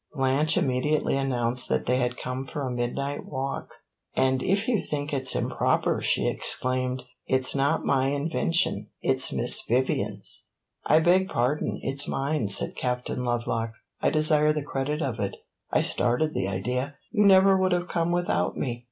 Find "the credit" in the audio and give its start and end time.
14.51-15.03